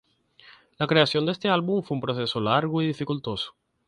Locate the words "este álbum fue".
1.31-1.93